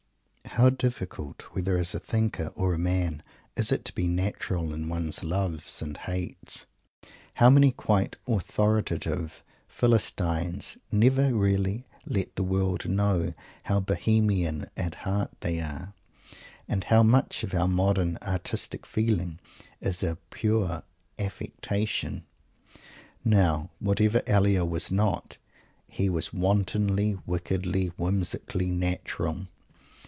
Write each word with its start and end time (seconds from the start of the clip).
How 0.55 0.69
difficult, 0.69 1.43
whether 1.53 1.77
as 1.77 1.95
a 1.95 1.99
thinker 1.99 2.47
or 2.57 2.73
a 2.73 2.77
man, 2.77 3.23
is 3.55 3.71
it 3.71 3.85
to 3.85 3.95
be 3.95 4.05
natural 4.05 4.73
in 4.73 4.89
one's 4.89 5.23
loves 5.23 5.81
and 5.81 5.95
hates! 5.95 6.65
How 7.35 7.49
many 7.49 7.71
quite 7.71 8.17
authoritative 8.27 9.43
Philistines 9.69 10.77
never 10.91 11.33
really 11.33 11.85
let 12.05 12.35
the 12.35 12.43
world 12.43 12.89
know 12.89 13.33
how 13.63 13.79
Bohemian 13.79 14.69
at 14.75 14.95
heart 14.95 15.31
they 15.39 15.61
are! 15.61 15.93
And 16.67 16.83
how 16.83 17.01
much 17.01 17.43
of 17.45 17.53
our 17.53 17.69
modern 17.69 18.17
"artistic 18.21 18.85
feeling" 18.85 19.39
is 19.79 20.03
a 20.03 20.17
pure 20.31 20.83
affectation! 21.17 22.25
Now, 23.23 23.71
whatever 23.79 24.21
Elia 24.27 24.65
was 24.65 24.91
not, 24.91 25.37
he 25.87 26.09
was 26.09 26.33
wantonly, 26.33 27.17
wickedly, 27.25 27.87
whimsically 27.97 28.69
natural. 28.69 29.47